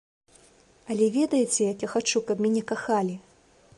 [0.93, 3.15] Але ведаеце, як я хачу, каб мяне кахалі?